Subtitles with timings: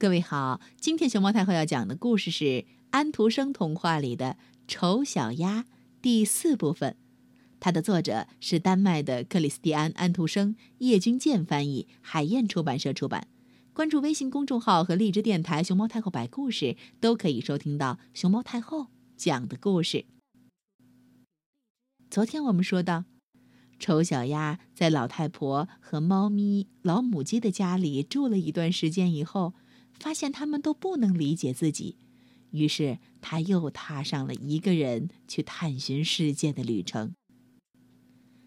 [0.00, 4.36] 各位好，今天熊猫太后要讲的故事是安徒生童话里的
[4.68, 5.62] 《丑小鸭》
[6.00, 6.96] 第四部分。
[7.58, 13.26] 它的作者是丹麦的克里斯蒂安·安徒生，叶君健翻译，海燕出版社出版。
[13.72, 18.86] 关注微信公众号和荔枝电台“熊猫太后摆故事”，都可以收听到熊猫太后
[19.16, 20.04] 讲的故事。
[22.08, 23.02] 昨天我们说到，
[23.80, 29.54] 丑小鸭在老太婆和猫咪、老母鸡的家里住了一段时间以后。
[29.98, 31.96] 发现他们都不能理解自己，
[32.50, 37.14] 于是他又踏上了一个人去探寻世界的旅程。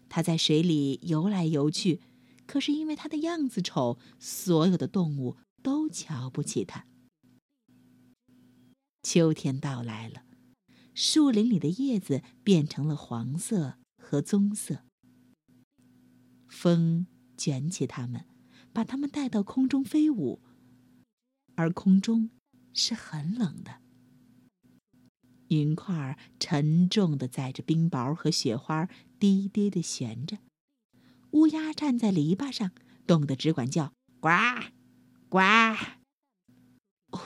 [0.08, 2.00] 他在水里游来游去，
[2.46, 6.86] 可是因为他的样子丑，所有的动物都瞧不起他。
[9.02, 10.24] 秋天到来了，
[10.94, 14.84] 树林里的叶子变成了黄色和棕色，
[16.46, 17.06] 风
[17.36, 18.26] 卷起它们，
[18.72, 20.40] 把它们带到空中飞舞。
[21.54, 22.30] 而空中
[22.72, 23.80] 是很冷的，
[25.48, 30.38] 云块沉重的载着冰雹和雪花，低低的悬着。
[31.32, 32.72] 乌鸦站在篱笆上，
[33.06, 34.28] 冻得只管叫“呱，
[35.28, 35.38] 呱”。
[37.12, 37.20] 哦，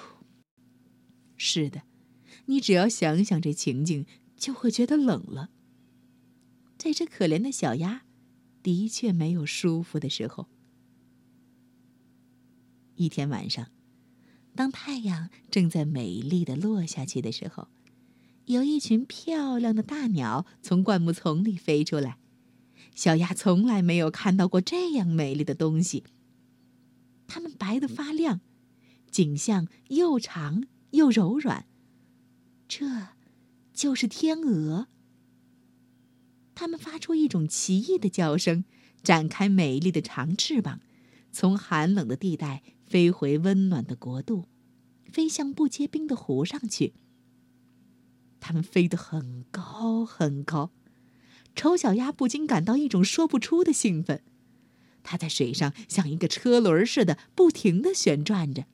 [1.37, 1.83] 是的，
[2.47, 5.51] 你只要想想这情景，就会觉得冷了。
[6.77, 8.05] 这只可怜的小鸭，
[8.63, 10.49] 的确没有舒服的时候。
[12.97, 13.76] 一天晚上。
[14.57, 17.69] 当太阳正在美丽的落下去的时候，
[18.47, 22.19] 有一群漂亮的大鸟从灌木丛里飞出来。
[22.95, 26.05] 小鸭从来没有看到过这样美丽的东西。
[27.29, 28.41] 它们白得发亮，
[29.11, 31.67] 颈项又长又柔软。
[32.67, 33.09] 这，
[33.75, 34.87] 就是天鹅。
[36.55, 38.65] 它们发出一种奇异的叫声，
[39.03, 40.81] 展开美丽的长翅膀，
[41.31, 42.63] 从寒冷的地带。
[42.87, 44.47] 飞回温暖的国度，
[45.11, 46.95] 飞向不结冰的湖上去。
[48.39, 50.71] 它们飞得很高很高，
[51.57, 54.23] 丑小鸭不禁感到一种说不出的兴奋。
[55.03, 58.67] 它在水上像一个车轮似的不停地旋转着，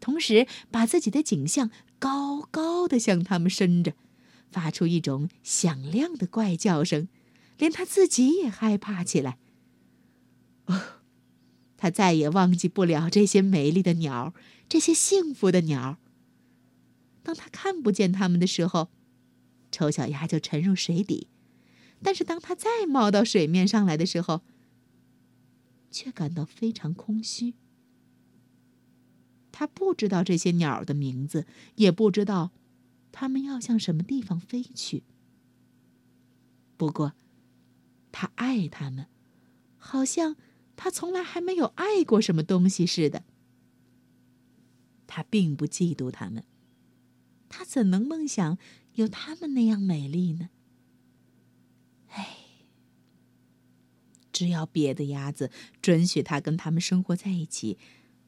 [0.00, 3.94] 同时把自己的颈项高高的向它们伸着，
[4.50, 7.08] 发出一种响亮的怪叫声，
[7.58, 9.38] 连它自己也害怕起来。
[10.66, 10.94] 哦。
[11.78, 14.34] 他再也忘记不了这些美丽的鸟，
[14.68, 15.98] 这些幸福的鸟。
[17.22, 18.88] 当他看不见它们的时候，
[19.70, 21.28] 丑小鸭就沉入水底；
[22.02, 24.42] 但是当他再冒到水面上来的时候，
[25.90, 27.54] 却感到非常空虚。
[29.52, 31.46] 他不知道这些鸟的名字，
[31.76, 32.50] 也不知道
[33.12, 35.04] 它们要向什么地方飞去。
[36.76, 37.14] 不过，
[38.10, 39.06] 他爱它们，
[39.76, 40.34] 好像……
[40.80, 43.24] 他从来还没有爱过什么东西似的。
[45.08, 46.44] 他并不嫉妒他们，
[47.48, 48.58] 他怎能梦想
[48.94, 50.50] 有他们那样美丽呢？
[52.10, 52.36] 哎，
[54.32, 55.50] 只要别的鸭子
[55.82, 57.76] 准许他跟他们生活在一起，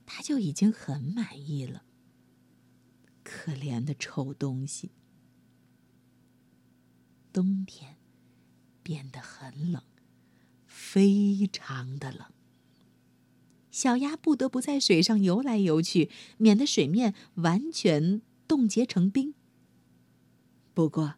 [0.05, 1.85] 他就已经很满意了。
[3.23, 4.91] 可怜的丑东西！
[7.33, 7.97] 冬天
[8.83, 9.85] 变得很冷，
[10.67, 12.27] 非常的冷。
[13.71, 19.35] 小鸭不得不在水上游来游去，免得水面完全冻结成冰。
[20.75, 21.15] 不过，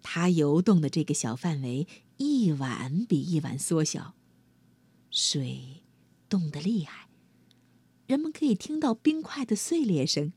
[0.00, 1.86] 它游动的这个小范围
[2.18, 4.14] 一晚比一晚缩小，
[5.10, 5.82] 水
[6.28, 7.08] 冻得厉害，
[8.06, 10.32] 人们可以听到冰块的碎裂声。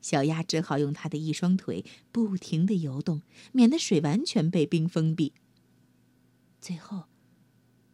[0.00, 5.34] 小鸭只好用它的一双腿不停地游动，免得水完全被冰封闭。
[6.60, 7.04] 最后，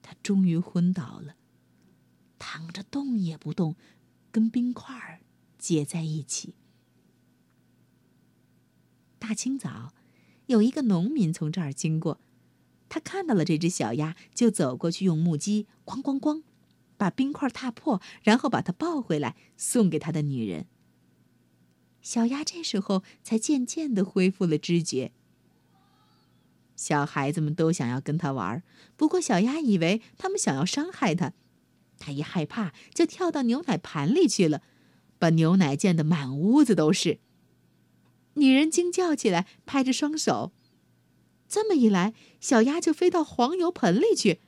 [0.03, 1.37] 它终于昏倒了。
[2.39, 3.77] 躺着动也不动，
[4.31, 5.21] 跟冰块儿
[5.59, 6.55] 结在一起。
[9.19, 9.93] 大清早，
[10.47, 12.21] 有一个农民从这儿经过，
[12.89, 16.43] 他看到了这只小鸭，就走过去用木屐“咣咣咣”，
[16.97, 20.67] 把冰块踏破，然后把它抱回来送给他的女人。
[22.01, 25.11] 小鸭这时候才渐渐的恢复了知觉。
[26.77, 28.63] 小孩子们都想要跟他玩，
[28.97, 31.33] 不过小鸭以为他们想要伤害它。
[31.99, 34.63] 他一害怕，就跳到牛奶盘里去了，
[35.19, 37.19] 把牛奶溅得满屋子都是。
[38.35, 40.53] 女人惊叫起来，拍着双手。
[41.49, 44.41] 这么一来，小鸭就飞到黄油盆里去，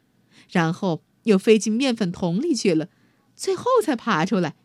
[0.50, 2.88] 然后又飞进面粉桶里去了，
[3.34, 4.56] 最后才爬出来。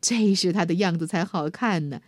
[0.00, 2.00] 这时它的样子才好看呢。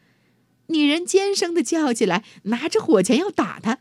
[0.68, 3.78] 女人尖声的叫起来，拿着火钳要打它。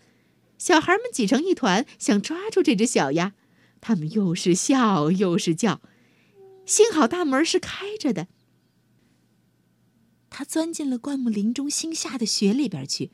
[0.57, 3.33] 小孩们挤成一团，想抓住这只小鸭。
[3.79, 5.81] 他们又是笑又是叫，
[6.65, 8.27] 幸好大门是开着的，
[10.29, 13.11] 他钻进了灌木林中新下的雪里边去。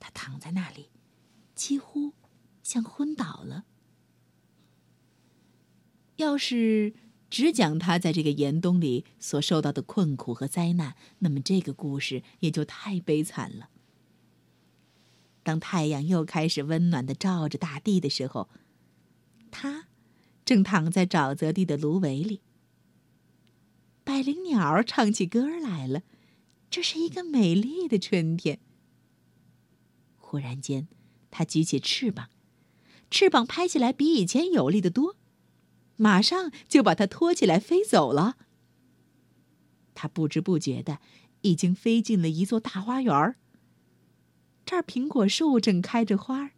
[0.00, 0.90] 他躺在那里，
[1.54, 2.14] 几乎
[2.62, 3.64] 像昏倒了。
[6.16, 6.94] 要是
[7.28, 13.68] 只讲他在这个严冬里所受到的困苦和灾难，那么这个故事也就太悲惨了。
[15.42, 18.48] 当太阳又开始温暖的照着大地的时候，
[19.60, 19.88] 他
[20.44, 22.42] 正躺在沼泽地的芦苇里。
[24.04, 26.02] 百灵鸟唱起歌来了，
[26.70, 28.60] 这是一个美丽的春天。
[30.16, 30.86] 忽然间，
[31.32, 32.28] 它举起翅膀，
[33.10, 35.16] 翅膀拍起来比以前有力的多。
[35.96, 38.36] 马上就把它拖起来飞走了。
[39.96, 41.00] 他不知不觉的
[41.40, 43.34] 已经飞进了一座大花园儿。
[44.64, 46.52] 这儿苹果树正开着花，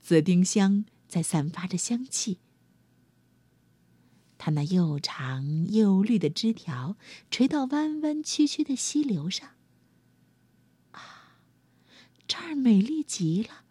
[0.00, 2.38] 紫丁香在散发着香气。
[4.38, 6.96] 它那又长又绿的枝条
[7.30, 9.50] 垂到弯弯曲曲的溪流上。
[10.92, 11.36] 啊，
[12.26, 13.64] 这儿美丽极了，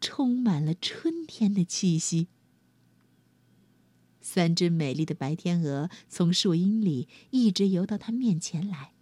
[0.00, 2.28] 充满了春天的气息。
[4.20, 8.92] 三只美丽的白天鹅从树荫里一直游到它面前来，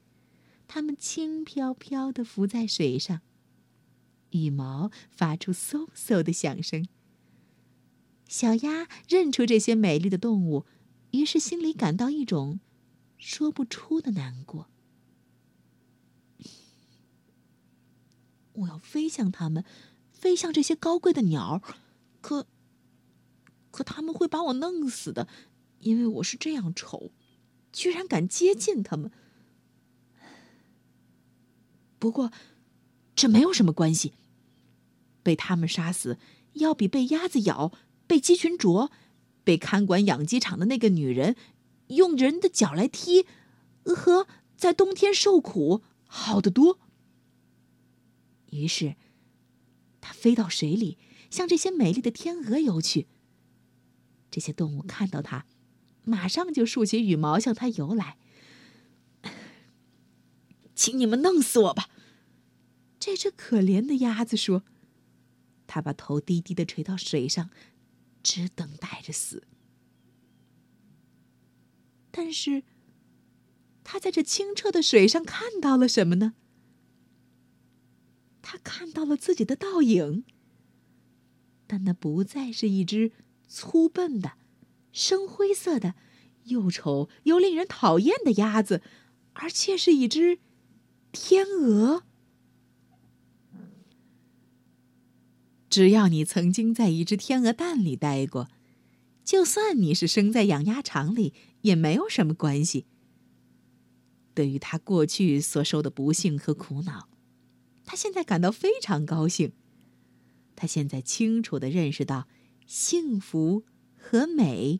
[0.67, 3.21] 它们轻飘飘地浮在水上，
[4.31, 6.89] 羽毛发出嗖嗖的响声。
[8.31, 10.65] 小鸭认出这些美丽的动物，
[11.11, 12.61] 于是心里感到一种
[13.19, 14.69] 说不出的难过。
[18.53, 19.65] 我要飞向它们，
[20.13, 21.61] 飞向这些高贵的鸟，
[22.21, 22.47] 可……
[23.73, 25.27] 可他们会把我弄死的，
[25.81, 27.11] 因为我是这样丑，
[27.73, 29.11] 居然敢接近他们。
[31.99, 32.31] 不过，
[33.17, 34.13] 这没有什么关系。
[35.25, 36.17] 被他们杀死，
[36.53, 37.73] 要比被鸭子咬、
[38.11, 38.91] 被鸡群啄、
[39.45, 41.37] 被看管养鸡场的那个女人
[41.87, 43.25] 用人的脚来踢，
[43.85, 44.27] 和
[44.57, 46.81] 在冬天受苦好得多。
[48.51, 48.97] 于是，
[50.01, 50.99] 他飞到水里，
[51.31, 53.07] 向这些美丽的天鹅游去。
[54.29, 55.47] 这些动物看到它，
[56.03, 58.17] 马上就竖起羽毛向它游来。
[60.75, 61.89] 请你们弄死我吧！
[62.99, 64.65] 这只可怜的鸭子说
[65.69, 67.51] ：“它把头低低的垂到水上，
[68.23, 69.45] 只等待着死。
[72.11, 72.63] 但是，
[73.85, 76.35] 它在这清澈的水上看到了什么呢？
[78.43, 80.25] 它看到了自己的倒影，
[81.67, 83.13] 但那不再是一只。”
[83.53, 84.35] 粗笨的、
[84.93, 85.97] 深灰色的、
[86.45, 88.81] 又丑又令人讨厌的鸭子，
[89.33, 90.39] 而却是一只
[91.11, 92.05] 天鹅。
[95.71, 98.51] 只要你曾经在一只天鹅蛋里待过，
[99.25, 101.33] 就算你是生在养鸭场里，
[101.63, 102.85] 也没有什么关系。
[104.35, 107.09] 对于他过去所受的不幸和苦恼，
[107.87, 109.53] 他现在感到非常高兴。
[110.55, 112.27] 他现在清楚的认识到。
[112.67, 113.65] 幸福
[113.99, 114.79] 和美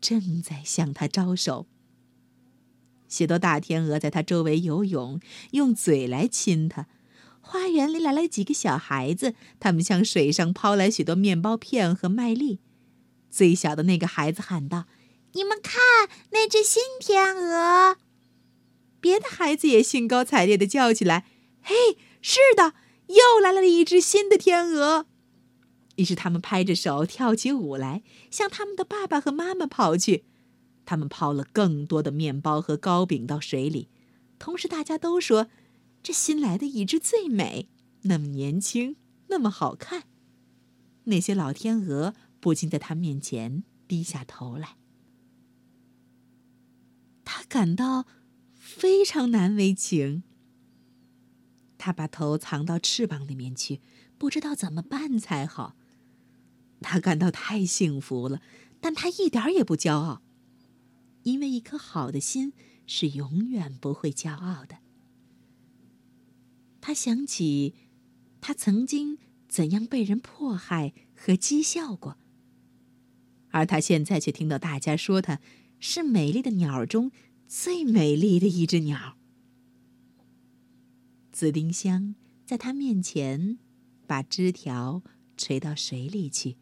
[0.00, 1.66] 正在向他招手。
[3.08, 6.86] 许多大天鹅在他周围游泳，用嘴来亲他。
[7.44, 12.60] 花园里来了几个小孩子，他们向水上抛来许多面包片和麦粒。
[13.28, 14.86] 最小的那个孩子喊道
[15.34, 17.98] ：“你们看，那只新天鹅！”
[19.00, 21.26] 别的孩子也兴高采烈地叫起来
[21.60, 21.74] ：“嘿，
[22.22, 22.74] 是的，
[23.08, 25.06] 又来了一只新的天鹅！”
[25.96, 30.24] 于是他们拍着手跳起舞来，向他们的爸爸和妈妈跑去。
[30.86, 33.88] 他们抛了更多的面包和糕饼到水里，
[34.38, 35.48] 同时大家都说
[36.02, 37.68] ：“这新来的一只最美，
[38.02, 38.96] 那么年轻，
[39.28, 40.04] 那么好看。”
[41.04, 44.76] 那些老天鹅不禁在他面前低下头来。
[47.24, 48.06] 他感到
[48.54, 50.22] 非常难为情。
[51.78, 53.80] 他把头藏到翅膀里面去，
[54.16, 55.74] 不知道怎么办才好。
[56.80, 58.40] 他感到太幸福了，
[58.80, 60.22] 但他一点也不骄傲，
[61.22, 62.52] 因为一颗好的心
[62.86, 64.78] 是永远不会骄傲的。
[66.82, 67.74] 他想起，
[68.40, 69.16] 他曾经
[69.48, 72.18] 怎样被人迫害和讥笑过，
[73.50, 75.40] 而他现在却听到大家说他
[75.78, 77.12] 是美丽的鸟中
[77.46, 79.16] 最美丽的一只鸟。
[81.30, 83.58] 紫丁香在他面前
[84.06, 85.02] 把枝条
[85.36, 86.56] 垂到水里去。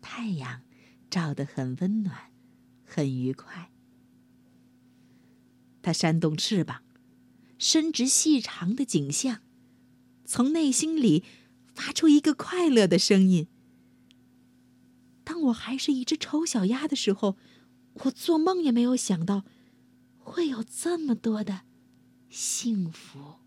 [0.00, 0.62] 太阳
[1.10, 2.30] 照得很温暖，
[2.84, 3.72] 很愉快。
[5.82, 6.82] 它扇动翅膀，
[7.58, 9.40] 伸直细长的颈项，
[10.24, 11.24] 从内心里
[11.74, 13.48] 发出一个快乐的声音。
[15.24, 17.36] 当我还是一只丑小鸭的时候，
[18.04, 19.44] 我做梦也没有想到，
[20.18, 21.62] 会有这么多的
[22.28, 23.45] 幸福。